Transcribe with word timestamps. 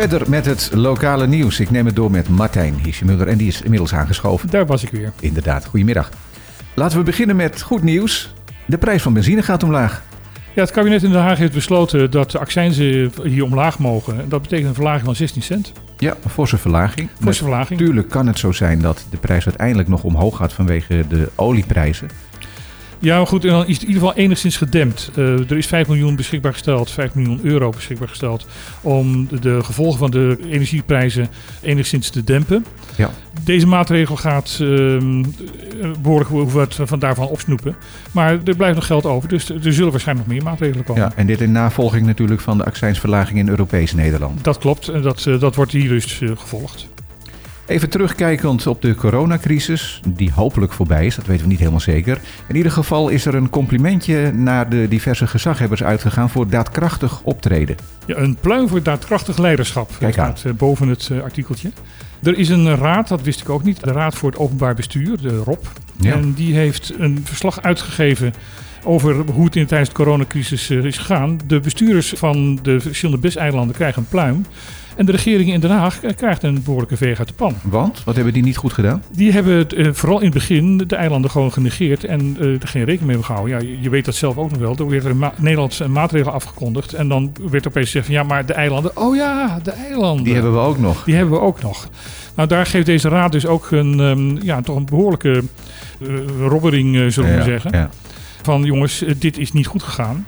Verder 0.00 0.30
met 0.30 0.46
het 0.46 0.70
lokale 0.74 1.26
nieuws. 1.26 1.60
Ik 1.60 1.70
neem 1.70 1.86
het 1.86 1.96
door 1.96 2.10
met 2.10 2.28
Martijn 2.28 2.74
Hiesjemuller 2.82 3.28
en 3.28 3.38
die 3.38 3.48
is 3.48 3.62
inmiddels 3.62 3.94
aangeschoven. 3.94 4.50
Daar 4.50 4.66
was 4.66 4.82
ik 4.82 4.90
weer. 4.90 5.12
Inderdaad, 5.20 5.64
goedemiddag. 5.64 6.10
Laten 6.74 6.98
we 6.98 7.04
beginnen 7.04 7.36
met 7.36 7.62
goed 7.62 7.82
nieuws. 7.82 8.34
De 8.66 8.78
prijs 8.78 9.02
van 9.02 9.12
benzine 9.12 9.42
gaat 9.42 9.62
omlaag. 9.62 10.02
Ja, 10.54 10.62
het 10.62 10.70
kabinet 10.70 11.02
in 11.02 11.10
Den 11.10 11.20
Haag 11.20 11.38
heeft 11.38 11.52
besloten 11.52 12.10
dat 12.10 12.30
de 12.30 12.38
accijnzen 12.38 13.12
hier 13.22 13.44
omlaag 13.44 13.78
mogen. 13.78 14.28
Dat 14.28 14.42
betekent 14.42 14.68
een 14.68 14.74
verlaging 14.74 15.04
van 15.04 15.16
16 15.16 15.42
cent. 15.42 15.72
Ja, 15.98 16.16
een 16.22 16.30
forse 16.30 16.58
verlaging. 16.58 17.08
Forse 17.22 17.42
verlaging. 17.42 17.80
Natuurlijk 17.80 18.08
kan 18.08 18.26
het 18.26 18.38
zo 18.38 18.52
zijn 18.52 18.80
dat 18.80 19.06
de 19.10 19.16
prijs 19.16 19.46
uiteindelijk 19.46 19.88
nog 19.88 20.02
omhoog 20.02 20.36
gaat 20.36 20.52
vanwege 20.52 21.04
de 21.08 21.28
olieprijzen. 21.34 22.08
Ja, 23.02 23.16
maar 23.16 23.26
goed, 23.26 23.44
en 23.44 23.50
dan 23.50 23.66
is 23.66 23.74
het 23.74 23.82
in 23.82 23.88
ieder 23.88 24.02
geval 24.02 24.18
enigszins 24.18 24.56
gedempt. 24.56 25.10
Uh, 25.16 25.50
er 25.50 25.56
is 25.56 25.66
5 25.66 25.88
miljoen 25.88 26.16
beschikbaar 26.16 26.52
gesteld, 26.52 26.90
5 26.90 27.14
miljoen 27.14 27.40
euro 27.42 27.70
beschikbaar 27.70 28.08
gesteld 28.08 28.46
om 28.80 29.28
de 29.40 29.64
gevolgen 29.64 29.98
van 29.98 30.10
de 30.10 30.38
energieprijzen 30.50 31.28
enigszins 31.62 32.10
te 32.10 32.24
dempen. 32.24 32.66
Ja. 32.96 33.10
Deze 33.44 33.66
maatregel 33.66 34.16
gaat 34.16 34.58
uh, 34.62 35.02
behoorlijk 36.02 36.50
wat 36.50 36.78
van 36.82 36.98
daarvan 36.98 37.28
opsnoepen. 37.28 37.76
Maar 38.12 38.38
er 38.44 38.56
blijft 38.56 38.74
nog 38.74 38.86
geld 38.86 39.06
over, 39.06 39.28
dus 39.28 39.48
er 39.48 39.72
zullen 39.72 39.90
waarschijnlijk 39.90 40.28
nog 40.28 40.36
meer 40.36 40.46
maatregelen 40.46 40.84
komen. 40.84 41.02
Ja, 41.02 41.12
en 41.16 41.26
dit 41.26 41.40
in 41.40 41.52
navolging 41.52 42.06
natuurlijk 42.06 42.40
van 42.40 42.58
de 42.58 42.64
accijnsverlaging 42.64 43.38
in 43.38 43.48
Europees 43.48 43.94
Nederland. 43.94 44.44
Dat 44.44 44.58
klopt, 44.58 44.88
en 44.88 45.02
dat, 45.02 45.24
uh, 45.24 45.40
dat 45.40 45.54
wordt 45.54 45.72
hier 45.72 45.88
dus 45.88 46.20
uh, 46.20 46.30
gevolgd. 46.36 46.88
Even 47.70 47.90
terugkijkend 47.90 48.66
op 48.66 48.82
de 48.82 48.94
coronacrisis, 48.94 50.00
die 50.08 50.32
hopelijk 50.32 50.72
voorbij 50.72 51.06
is, 51.06 51.14
dat 51.14 51.26
weten 51.26 51.42
we 51.42 51.48
niet 51.48 51.58
helemaal 51.58 51.80
zeker. 51.80 52.20
In 52.48 52.56
ieder 52.56 52.72
geval 52.72 53.08
is 53.08 53.26
er 53.26 53.34
een 53.34 53.50
complimentje 53.50 54.32
naar 54.32 54.68
de 54.68 54.88
diverse 54.88 55.26
gezaghebbers 55.26 55.82
uitgegaan 55.82 56.30
voor 56.30 56.48
daadkrachtig 56.48 57.20
optreden. 57.22 57.76
Ja, 58.06 58.16
een 58.16 58.36
pluim 58.40 58.68
voor 58.68 58.82
daadkrachtig 58.82 59.38
leiderschap. 59.38 59.90
Kijk 59.98 60.18
aan. 60.18 60.36
Staat 60.36 60.56
boven 60.56 60.88
het 60.88 61.10
artikeltje. 61.22 61.70
Er 62.22 62.38
is 62.38 62.48
een 62.48 62.76
raad, 62.76 63.08
dat 63.08 63.22
wist 63.22 63.40
ik 63.40 63.48
ook 63.48 63.62
niet, 63.62 63.84
de 63.84 63.92
Raad 63.92 64.14
voor 64.14 64.30
het 64.30 64.38
Openbaar 64.38 64.74
Bestuur, 64.74 65.20
de 65.20 65.36
ROP. 65.36 65.72
Ja. 66.00 66.12
En 66.12 66.32
die 66.32 66.54
heeft 66.54 66.92
een 66.98 67.20
verslag 67.24 67.62
uitgegeven 67.62 68.32
over 68.84 69.14
hoe 69.14 69.44
het 69.44 69.56
in 69.56 69.66
tijdens 69.66 69.90
de 69.90 69.96
coronacrisis 69.96 70.70
is 70.70 70.98
gegaan. 70.98 71.38
De 71.46 71.60
bestuurders 71.60 72.12
van 72.16 72.58
de 72.62 72.80
verschillende 72.80 73.20
BIS-eilanden 73.20 73.74
krijgen 73.74 74.02
een 74.02 74.08
pluim. 74.08 74.44
En 75.00 75.06
de 75.06 75.12
regering 75.12 75.52
in 75.52 75.60
Den 75.60 75.70
Haag 75.70 76.00
krijgt 76.16 76.42
een 76.42 76.62
behoorlijke 76.62 76.96
veeg 76.96 77.18
uit 77.18 77.28
de 77.28 77.34
pan. 77.34 77.54
Want? 77.62 78.04
Wat 78.04 78.14
hebben 78.14 78.32
die 78.32 78.42
niet 78.42 78.56
goed 78.56 78.72
gedaan? 78.72 79.02
Die 79.12 79.32
hebben 79.32 79.56
het, 79.56 79.72
uh, 79.72 79.92
vooral 79.92 80.18
in 80.18 80.24
het 80.24 80.34
begin 80.34 80.76
de 80.76 80.96
eilanden 80.96 81.30
gewoon 81.30 81.52
genegeerd 81.52 82.04
en 82.04 82.36
uh, 82.40 82.62
er 82.62 82.68
geen 82.68 82.84
rekening 82.84 83.12
mee 83.12 83.22
gehouden. 83.22 83.54
Ja, 83.54 83.66
je, 83.66 83.80
je, 83.80 83.90
weet 83.90 84.04
dat 84.04 84.14
zelf 84.14 84.36
ook 84.36 84.50
nog 84.50 84.58
wel. 84.58 84.76
Er 84.76 84.88
werd 84.88 85.04
een 85.04 85.18
ma 85.18 85.32
Nederlandse 85.36 85.88
maatregel 85.88 86.32
afgekondigd 86.32 86.92
en 86.92 87.08
dan 87.08 87.32
werd 87.50 87.66
opeens 87.66 87.86
gezegd 87.86 88.06
van 88.06 88.14
ja, 88.14 88.22
maar 88.22 88.46
de 88.46 88.52
eilanden. 88.52 88.96
Oh 88.96 89.16
ja, 89.16 89.60
de 89.62 89.70
eilanden. 89.70 90.24
Die 90.24 90.34
hebben 90.34 90.52
we 90.52 90.58
ook 90.58 90.78
nog. 90.78 91.04
Die 91.04 91.14
hebben 91.14 91.34
we 91.34 91.40
ook 91.40 91.62
nog. 91.62 91.88
Nou, 92.34 92.48
daar 92.48 92.66
geeft 92.66 92.86
deze 92.86 93.08
raad 93.08 93.32
dus 93.32 93.46
ook 93.46 93.70
een, 93.70 93.98
um, 93.98 94.42
ja, 94.42 94.60
toch 94.60 94.76
een 94.76 94.84
behoorlijke 94.84 95.42
uh, 95.98 96.18
robbering, 96.46 97.12
zullen 97.12 97.30
we 97.30 97.36
ja, 97.36 97.44
zeggen. 97.44 97.70
Ja. 97.72 97.90
Van 98.42 98.62
jongens, 98.62 99.04
dit 99.18 99.38
is 99.38 99.52
niet 99.52 99.66
goed 99.66 99.82
gegaan. 99.82 100.24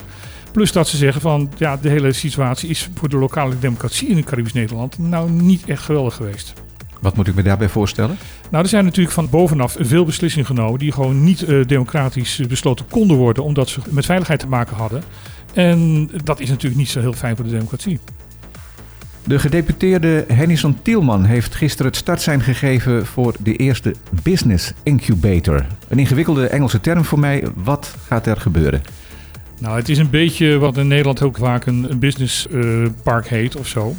Plus 0.53 0.73
dat 0.73 0.89
ze 0.89 0.97
zeggen 0.97 1.21
van 1.21 1.51
ja, 1.57 1.77
de 1.77 1.89
hele 1.89 2.13
situatie 2.13 2.69
is 2.69 2.89
voor 2.95 3.09
de 3.09 3.17
lokale 3.17 3.59
democratie 3.59 4.09
in 4.09 4.17
het 4.17 4.25
Caribisch 4.25 4.53
Nederland 4.53 4.99
nou 4.99 5.31
niet 5.31 5.65
echt 5.65 5.83
geweldig 5.83 6.15
geweest. 6.15 6.53
Wat 7.01 7.17
moet 7.17 7.29
ik 7.29 7.35
me 7.35 7.43
daarbij 7.43 7.69
voorstellen? 7.69 8.17
Nou, 8.51 8.63
er 8.63 8.69
zijn 8.69 8.85
natuurlijk 8.85 9.15
van 9.15 9.31
bovenaf 9.31 9.77
veel 9.79 10.05
beslissingen 10.05 10.47
genomen 10.47 10.79
die 10.79 10.93
gewoon 10.93 11.25
niet 11.25 11.43
uh, 11.43 11.67
democratisch 11.67 12.41
besloten 12.49 12.87
konden 12.91 13.17
worden, 13.17 13.45
omdat 13.45 13.69
ze 13.69 13.81
met 13.91 14.05
veiligheid 14.05 14.41
te 14.41 14.47
maken 14.47 14.77
hadden. 14.77 15.03
En 15.53 16.11
dat 16.25 16.41
is 16.41 16.49
natuurlijk 16.49 16.81
niet 16.81 16.89
zo 16.89 17.01
heel 17.01 17.13
fijn 17.13 17.37
voor 17.37 17.45
de 17.45 17.51
democratie. 17.51 18.01
De 19.25 19.39
gedeputeerde 19.39 20.25
Hennison 20.29 20.79
Tielman 20.83 21.25
heeft 21.25 21.55
gisteren 21.55 21.87
het 21.87 21.97
startsein 21.97 22.41
gegeven 22.41 23.07
voor 23.07 23.35
de 23.39 23.57
eerste 23.57 23.95
Business 24.23 24.73
Incubator. 24.83 25.67
Een 25.89 25.99
ingewikkelde 25.99 26.47
Engelse 26.47 26.81
term 26.81 27.05
voor 27.05 27.19
mij. 27.19 27.45
Wat 27.55 27.95
gaat 28.07 28.27
er 28.27 28.41
gebeuren? 28.41 28.83
Nou, 29.63 29.77
het 29.77 29.89
is 29.89 29.99
een 29.99 30.11
beetje 30.11 30.59
wat 30.59 30.77
in 30.77 30.89
Nederland 30.89 31.23
ook 31.23 31.37
vaak 31.37 31.67
een, 31.67 31.91
een 31.91 31.99
business 31.99 32.47
uh, 32.51 32.87
park 33.03 33.29
heet 33.29 33.57
of 33.57 33.67
zo. 33.67 33.95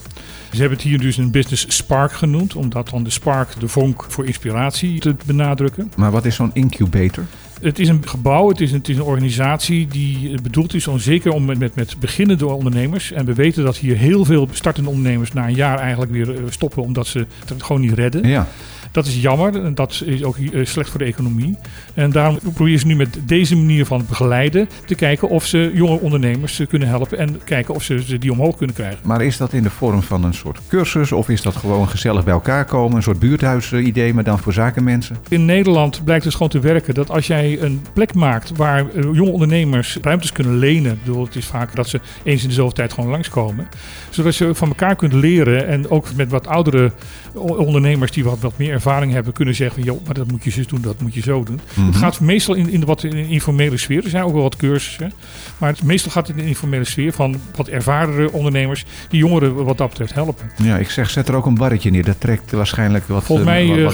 Ze 0.52 0.60
hebben 0.60 0.78
het 0.78 0.88
hier 0.88 1.00
dus 1.00 1.18
een 1.18 1.32
business 1.32 1.66
spark 1.76 2.12
genoemd, 2.12 2.56
omdat 2.56 2.90
dan 2.90 3.04
de 3.04 3.10
spark 3.10 3.60
de 3.60 3.68
vonk 3.68 4.06
voor 4.08 4.26
inspiratie 4.26 5.00
te 5.00 5.16
benadrukken. 5.26 5.92
Maar 5.98 6.12
wat 6.12 6.26
is 6.26 6.36
zo'n 6.36 6.52
incubator? 6.54 7.26
Het 7.62 7.80
is 7.80 7.88
een 7.88 8.08
gebouw, 8.08 8.50
het 8.50 8.62
is 8.62 8.72
een, 8.72 8.78
het 8.78 8.90
is 8.90 8.96
een 8.96 9.04
organisatie 9.04 9.88
die 9.88 10.42
bedoeld 10.42 10.74
is 10.74 10.88
om 10.88 11.00
zeker 11.00 11.32
om 11.32 11.46
met, 11.46 11.60
met, 11.60 11.76
met 11.76 12.00
beginnende 12.00 12.46
ondernemers. 12.46 13.12
En 13.12 13.26
we 13.26 13.34
weten 13.34 13.64
dat 13.64 13.78
hier 13.78 13.98
heel 13.98 14.26
veel 14.26 14.48
startende 14.52 14.90
ondernemers 14.90 15.34
na 15.34 15.48
een 15.48 15.56
jaar 15.56 15.80
eigenlijk 15.80 16.12
weer 16.12 16.36
stoppen 16.50 16.84
omdat 16.84 17.08
ze 17.08 17.26
het 17.46 17.64
gewoon 17.64 17.82
niet 17.82 17.94
redden. 17.94 18.28
Ja. 18.28 18.48
Dat 18.94 19.06
is 19.06 19.22
jammer 19.22 19.64
en 19.64 19.76
dat 19.76 20.02
is 20.06 20.24
ook 20.24 20.38
slecht 20.64 20.90
voor 20.90 21.00
de 21.00 21.06
economie. 21.06 21.58
En 21.94 22.12
daarom 22.12 22.40
proberen 22.54 22.80
ze 22.80 22.88
nu 22.88 22.96
met 22.96 23.18
deze 23.26 23.56
manier 23.56 23.86
van 23.86 24.06
begeleiden 24.08 24.70
te 24.86 24.96
kijken 24.96 25.30
of 25.30 25.46
ze 25.46 25.72
jonge 25.74 26.00
ondernemers 26.00 26.62
kunnen 26.70 26.88
helpen 26.88 27.18
en 27.18 27.44
kijken 27.44 27.74
of 27.74 27.84
ze 27.84 28.18
die 28.20 28.32
omhoog 28.32 28.58
kunnen 28.58 28.76
krijgen. 28.76 29.00
Maar 29.04 29.22
is 29.22 29.38
dat 29.38 29.54
in 29.54 29.64
de 29.64 29.70
vorm 29.70 30.02
van 30.02 30.24
een 30.24 30.34
soort 30.34 30.60
cursus 30.68 31.12
of 31.12 31.30
is 31.30 31.42
dat 31.42 31.56
gewoon 31.56 31.90
gezellig 31.90 32.24
bij 32.24 32.34
elkaar 32.34 32.66
komen, 32.66 32.96
een 32.96 33.04
soort 33.04 33.20
buurthuis-idee, 33.20 34.14
maar 34.14 34.24
dan 34.24 34.40
voor 34.40 34.54
zakenmensen? 34.54 35.18
In 35.30 35.46
Nederland 35.46 36.04
blijkt 36.04 36.24
het 36.24 36.34
gewoon 36.34 36.50
te 36.50 36.60
werken 36.60 36.94
dat 36.94 37.10
als 37.10 37.28
jij 37.28 37.62
een 37.62 37.86
plek 37.94 38.14
maakt 38.14 38.58
waar 38.58 39.00
jonge 39.00 39.32
ondernemers 39.32 39.98
ruimtes 40.02 40.32
kunnen 40.32 40.58
lenen, 40.58 40.92
ik 40.92 41.04
bedoel, 41.04 41.26
het 41.26 41.36
is 41.36 41.46
vaak 41.46 41.76
dat 41.76 41.90
ze 41.90 42.00
eens 42.24 42.42
in 42.42 42.48
de 42.48 42.54
zoveel 42.54 42.72
tijd 42.72 42.94
gewoon 42.94 43.10
langskomen, 43.10 43.68
zodat 44.10 44.36
je 44.36 44.56
van 44.56 44.68
elkaar 44.68 44.96
kunt 44.96 45.14
leren 45.14 45.68
en 45.68 45.90
ook 45.90 46.06
met 46.16 46.30
wat 46.30 46.48
oudere 46.48 46.92
ondernemers 47.34 48.12
die 48.12 48.24
wat, 48.24 48.40
wat 48.40 48.58
meer 48.58 48.82
ervaring 48.84 49.12
hebben 49.12 49.34
kunnen 49.34 49.56
zeggen: 49.56 49.84
joh, 49.84 50.06
maar 50.06 50.14
dat 50.14 50.32
moet 50.32 50.44
je 50.44 50.52
zo 50.52 50.64
doen, 50.68 50.82
dat 50.82 51.02
moet 51.02 51.14
je 51.14 51.22
zo 51.22 51.44
doen. 51.44 51.60
Mhm. 51.74 51.86
Het 51.86 51.96
gaat 51.96 52.20
meestal 52.20 52.56
in, 52.56 52.70
in 52.70 52.80
de 52.80 52.86
wat 52.86 53.04
in 53.04 53.10
de 53.10 53.28
informele 53.28 53.78
sfeer. 53.78 54.04
Er 54.04 54.10
zijn 54.10 54.24
ook 54.24 54.34
wel 54.34 54.42
wat 54.42 54.56
cursussen. 54.56 55.12
Maar 55.58 55.70
het, 55.70 55.84
meestal 55.84 56.12
gaat 56.12 56.28
het 56.28 56.36
in 56.36 56.42
de 56.44 56.50
informele 56.50 56.84
sfeer 56.84 57.14
van 57.14 57.36
wat 57.56 57.68
ervardere 57.68 58.32
ondernemers 58.32 58.86
die 59.10 59.20
jongeren 59.20 59.64
wat 59.64 59.78
dat 59.78 59.90
betreft 59.90 60.14
helpen. 60.14 60.52
Ja, 60.58 60.78
ik 60.78 60.90
zeg, 60.90 61.10
zet 61.10 61.28
er 61.28 61.36
ook 61.36 61.46
een 61.46 61.56
barretje 61.56 61.90
neer. 61.90 62.04
Dat 62.04 62.20
trekt 62.20 62.52
waarschijnlijk 62.52 63.08
wat, 63.08 63.24
volgens 63.24 63.48
mij, 63.48 63.66
uh, 63.66 63.92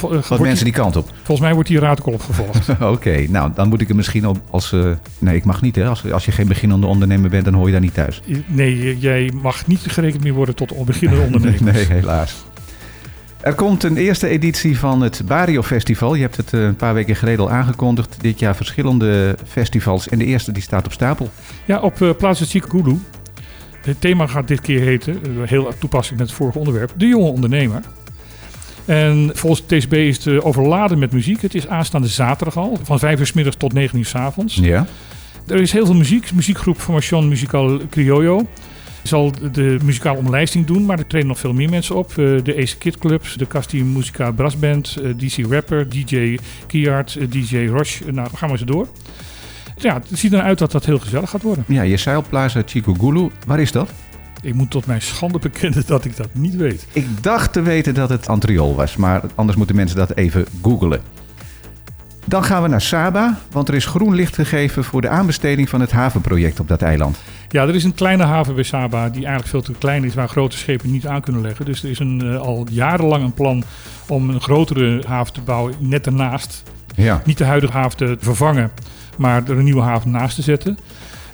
wat, 0.00 0.28
wat 0.28 0.40
mensen 0.40 0.64
die 0.64 0.74
kant 0.74 0.96
op. 0.96 1.12
Volgens 1.16 1.40
mij 1.40 1.54
wordt 1.54 1.68
die 1.68 1.78
raad 1.78 2.00
ook 2.00 2.06
opgevolgd. 2.06 2.68
Oké, 2.70 2.84
okay, 2.84 3.26
nou 3.30 3.50
dan 3.54 3.68
moet 3.68 3.80
ik 3.80 3.88
er 3.88 3.96
misschien 3.96 4.26
op 4.26 4.40
als. 4.50 4.72
Uh, 4.72 4.90
nee, 5.18 5.36
ik 5.36 5.44
mag 5.44 5.62
niet 5.62 5.76
hè. 5.76 5.88
Als, 5.88 6.12
als 6.12 6.24
je 6.24 6.32
geen 6.32 6.48
beginnende 6.48 6.86
ondernemer 6.86 7.30
bent, 7.30 7.44
dan 7.44 7.54
hoor 7.54 7.66
je 7.66 7.72
daar 7.72 7.80
niet 7.80 7.94
thuis. 7.94 8.22
Nee, 8.46 8.98
jij 8.98 9.32
mag 9.42 9.66
niet 9.66 9.80
gerekend 9.80 10.22
meer 10.22 10.32
worden 10.32 10.54
tot 10.54 10.84
beginnende 10.84 11.24
ondernemers. 11.24 11.60
nee, 11.72 11.86
helaas. 11.86 12.44
Er 13.44 13.54
komt 13.54 13.82
een 13.82 13.96
eerste 13.96 14.28
editie 14.28 14.78
van 14.78 15.00
het 15.00 15.22
Bario 15.26 15.62
Festival. 15.62 16.14
Je 16.14 16.22
hebt 16.22 16.36
het 16.36 16.52
een 16.52 16.76
paar 16.76 16.94
weken 16.94 17.16
geleden 17.16 17.44
al 17.44 17.50
aangekondigd. 17.50 18.16
Dit 18.20 18.38
jaar 18.38 18.56
verschillende 18.56 19.36
festivals. 19.46 20.08
En 20.08 20.18
de 20.18 20.24
eerste 20.24 20.52
die 20.52 20.62
staat 20.62 20.86
op 20.86 20.92
stapel. 20.92 21.30
Ja, 21.64 21.80
op 21.80 22.00
uh, 22.00 22.10
Plaza 22.18 22.44
Chicagulu. 22.44 22.98
Het 23.80 24.00
thema 24.00 24.26
gaat 24.26 24.48
dit 24.48 24.60
keer 24.60 24.80
heten, 24.80 25.20
heel 25.42 25.72
toepasselijk 25.78 26.20
met 26.20 26.30
het 26.30 26.38
vorige 26.38 26.58
onderwerp, 26.58 26.92
de 26.96 27.06
jonge 27.06 27.28
ondernemer. 27.28 27.80
En 28.84 29.30
volgens 29.34 29.62
TSB 29.66 29.92
is 29.92 30.24
het 30.24 30.42
overladen 30.42 30.98
met 30.98 31.12
muziek. 31.12 31.42
Het 31.42 31.54
is 31.54 31.68
aanstaande 31.68 32.08
zaterdag 32.08 32.56
al, 32.56 32.78
van 32.82 32.98
5 32.98 33.18
uur 33.18 33.26
s 33.26 33.32
middags 33.32 33.56
tot 33.56 33.72
9 33.72 33.98
uur 33.98 34.06
s 34.06 34.14
avonds. 34.14 34.54
Ja. 34.54 34.86
Er 35.46 35.60
is 35.60 35.72
heel 35.72 35.86
veel 35.86 35.94
muziek. 35.94 36.32
Muziekgroep 36.32 36.80
Formation 36.80 37.28
Musical 37.28 37.80
Criollo 37.90 38.46
zal 39.08 39.32
de 39.52 39.78
muzikale 39.84 40.18
omlijsting 40.18 40.66
doen, 40.66 40.84
maar 40.84 40.98
er 40.98 41.06
treden 41.06 41.28
nog 41.28 41.38
veel 41.38 41.52
meer 41.52 41.70
mensen 41.70 41.96
op. 41.96 42.10
Uh, 42.10 42.42
de 42.42 42.56
Ace 42.56 42.78
Kid 42.78 42.98
Clubs, 42.98 43.34
de 43.34 43.46
Casti 43.46 43.84
Musica 43.84 44.30
Brassband, 44.30 44.98
uh, 45.02 45.14
DC 45.16 45.52
Rapper, 45.52 45.88
DJ 45.88 46.38
Kiart, 46.66 47.14
uh, 47.14 47.30
DJ 47.30 47.66
Roche. 47.66 48.12
Nou, 48.12 48.28
gaan 48.34 48.50
we 48.50 48.58
zo 48.58 48.64
door. 48.64 48.88
Ja, 49.76 49.94
het 49.94 50.18
ziet 50.18 50.32
eruit 50.32 50.58
dat 50.58 50.72
dat 50.72 50.84
heel 50.84 50.98
gezellig 50.98 51.30
gaat 51.30 51.42
worden. 51.42 51.64
Ja, 51.68 51.82
je 51.82 51.96
zei 51.96 52.16
op 52.16 52.28
Plaza 52.28 52.62
Chicogulu. 52.66 53.30
Waar 53.46 53.60
is 53.60 53.72
dat? 53.72 53.90
Ik 54.42 54.54
moet 54.54 54.70
tot 54.70 54.86
mijn 54.86 55.02
schande 55.02 55.38
bekennen 55.38 55.82
dat 55.86 56.04
ik 56.04 56.16
dat 56.16 56.28
niet 56.32 56.56
weet. 56.56 56.86
Ik 56.92 57.06
dacht 57.22 57.52
te 57.52 57.62
weten 57.62 57.94
dat 57.94 58.08
het 58.08 58.28
Antriol 58.28 58.74
was, 58.74 58.96
maar 58.96 59.22
anders 59.34 59.58
moeten 59.58 59.76
mensen 59.76 59.96
dat 59.96 60.16
even 60.16 60.46
googlen. 60.62 61.00
Dan 62.24 62.44
gaan 62.44 62.62
we 62.62 62.68
naar 62.68 62.80
Saba, 62.80 63.38
want 63.50 63.68
er 63.68 63.74
is 63.74 63.86
groen 63.86 64.14
licht 64.14 64.34
gegeven 64.34 64.84
voor 64.84 65.00
de 65.00 65.08
aanbesteding 65.08 65.68
van 65.68 65.80
het 65.80 65.92
havenproject 65.92 66.60
op 66.60 66.68
dat 66.68 66.82
eiland. 66.82 67.18
Ja, 67.48 67.62
er 67.62 67.74
is 67.74 67.84
een 67.84 67.94
kleine 67.94 68.22
haven 68.22 68.54
bij 68.54 68.64
Saba 68.64 69.08
die 69.08 69.26
eigenlijk 69.26 69.48
veel 69.48 69.62
te 69.62 69.72
klein 69.78 70.04
is, 70.04 70.14
waar 70.14 70.28
grote 70.28 70.56
schepen 70.56 70.90
niet 70.90 71.06
aan 71.06 71.20
kunnen 71.20 71.42
leggen. 71.42 71.64
Dus 71.64 71.82
er 71.82 71.90
is 71.90 71.98
een, 71.98 72.20
uh, 72.24 72.40
al 72.40 72.66
jarenlang 72.70 73.24
een 73.24 73.32
plan 73.32 73.64
om 74.08 74.30
een 74.30 74.40
grotere 74.40 75.02
haven 75.06 75.32
te 75.32 75.40
bouwen, 75.40 75.74
net 75.78 76.06
ernaast. 76.06 76.62
Ja. 76.94 77.22
Niet 77.24 77.38
de 77.38 77.44
huidige 77.44 77.72
haven 77.72 77.96
te 77.96 78.16
vervangen, 78.20 78.70
maar 79.16 79.42
er 79.44 79.58
een 79.58 79.64
nieuwe 79.64 79.82
haven 79.82 80.10
naast 80.10 80.34
te 80.34 80.42
zetten. 80.42 80.78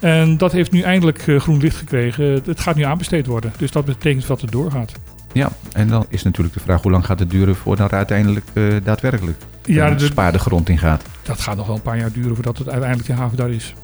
En 0.01 0.37
dat 0.37 0.53
heeft 0.53 0.73
nu 0.73 0.81
eindelijk 0.81 1.27
uh, 1.27 1.41
groen 1.41 1.61
licht 1.61 1.77
gekregen. 1.77 2.25
Het 2.45 2.61
gaat 2.61 2.77
nu 2.77 2.83
aanbesteed 2.83 3.27
worden, 3.27 3.53
dus 3.59 3.71
dat 3.71 3.85
betekent 3.85 4.27
dat 4.27 4.41
het 4.41 4.53
doorgaat. 4.53 4.93
Ja, 5.33 5.51
en 5.73 5.89
dan 5.89 6.07
is 6.09 6.23
natuurlijk 6.23 6.55
de 6.55 6.61
vraag 6.61 6.83
hoe 6.83 6.91
lang 6.91 7.05
gaat 7.05 7.19
het 7.19 7.31
duren 7.31 7.57
voordat 7.57 7.91
er 7.91 7.97
uiteindelijk 7.97 8.47
uh, 8.53 8.75
daadwerkelijk 8.83 9.39
ja, 9.65 9.91
de 9.91 10.05
spaarde 10.05 10.39
grond 10.39 10.69
in 10.69 10.79
gaat. 10.79 11.03
Dat 11.23 11.41
gaat 11.41 11.57
nog 11.57 11.67
wel 11.67 11.77
een 11.77 11.83
paar 11.83 11.99
jaar 11.99 12.13
duren 12.13 12.35
voordat 12.35 12.59
het 12.59 12.69
uiteindelijk 12.69 13.09
de 13.09 13.15
haven 13.15 13.37
daar 13.37 13.51
is. 13.51 13.75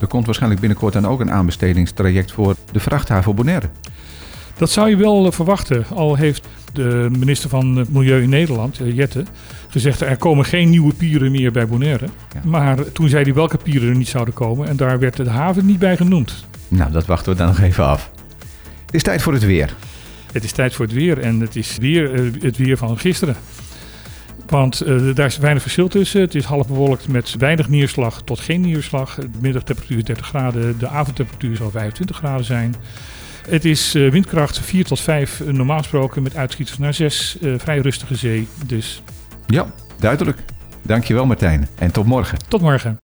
Er 0.00 0.06
komt 0.06 0.24
waarschijnlijk 0.24 0.60
binnenkort 0.60 0.92
dan 0.92 1.06
ook 1.06 1.20
een 1.20 1.30
aanbestedingstraject 1.30 2.32
voor 2.32 2.56
de 2.72 2.80
vrachthaven 2.80 3.34
Bonaire. 3.34 3.68
Dat 4.56 4.70
zou 4.70 4.88
je 4.88 4.96
wel 4.96 5.32
verwachten. 5.32 5.84
Al 5.94 6.14
heeft 6.14 6.48
de 6.72 7.08
minister 7.18 7.48
van 7.48 7.86
Milieu 7.90 8.22
in 8.22 8.28
Nederland, 8.28 8.80
Jette, 8.84 9.24
gezegd 9.68 10.00
er 10.00 10.16
komen 10.16 10.44
geen 10.44 10.70
nieuwe 10.70 10.94
pieren 10.94 11.30
meer 11.30 11.52
bij 11.52 11.66
Bonaire. 11.66 12.06
Ja. 12.34 12.40
Maar 12.44 12.92
toen 12.92 13.08
zei 13.08 13.24
hij 13.24 13.34
welke 13.34 13.56
pieren 13.56 13.88
er 13.88 13.96
niet 13.96 14.08
zouden 14.08 14.34
komen 14.34 14.68
en 14.68 14.76
daar 14.76 14.98
werd 14.98 15.16
de 15.16 15.30
haven 15.30 15.66
niet 15.66 15.78
bij 15.78 15.96
genoemd. 15.96 16.44
Nou, 16.68 16.92
dat 16.92 17.06
wachten 17.06 17.32
we 17.32 17.38
dan 17.38 17.46
nog 17.46 17.60
even 17.60 17.84
af. 17.86 18.10
Het 18.86 18.94
is 18.94 19.02
tijd 19.02 19.22
voor 19.22 19.32
het 19.32 19.44
weer. 19.44 19.74
Het 20.36 20.44
is 20.44 20.52
tijd 20.52 20.74
voor 20.74 20.84
het 20.84 20.94
weer 20.94 21.18
en 21.18 21.40
het 21.40 21.56
is 21.56 21.76
weer 21.80 22.14
eh, 22.14 22.42
het 22.42 22.56
weer 22.56 22.76
van 22.76 22.98
gisteren. 22.98 23.36
Want 24.46 24.86
uh, 24.86 25.14
daar 25.14 25.26
is 25.26 25.38
weinig 25.38 25.62
verschil 25.62 25.88
tussen. 25.88 26.20
Het 26.20 26.34
is 26.34 26.44
half 26.44 26.66
bewolkt 26.66 27.08
met 27.08 27.34
weinig 27.38 27.68
neerslag 27.68 28.22
tot 28.22 28.40
geen 28.40 28.60
neerslag. 28.60 29.14
De 29.14 29.28
middagtemperatuur 29.40 29.98
is 29.98 30.04
30 30.04 30.26
graden, 30.26 30.78
de 30.78 30.88
avondtemperatuur 30.88 31.56
zal 31.56 31.70
25 31.70 32.16
graden 32.16 32.44
zijn. 32.44 32.74
Het 33.48 33.64
is 33.64 33.94
uh, 33.94 34.10
windkracht 34.10 34.60
4 34.60 34.84
tot 34.84 35.00
5 35.00 35.42
normaal 35.46 35.78
gesproken 35.78 36.22
met 36.22 36.36
uitschieters 36.36 36.78
naar 36.78 36.94
6. 36.94 37.36
vrij 37.56 37.78
rustige 37.78 38.14
zee 38.14 38.48
dus. 38.66 39.02
Ja, 39.46 39.66
duidelijk. 39.98 40.38
Dankjewel 40.82 41.26
Martijn 41.26 41.68
en 41.78 41.90
tot 41.90 42.06
morgen. 42.06 42.38
Tot 42.48 42.60
morgen. 42.60 42.94